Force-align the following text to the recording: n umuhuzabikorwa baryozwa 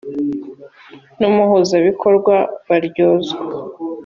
n 1.17 1.19
umuhuzabikorwa 1.29 2.35
baryozwa 2.67 3.35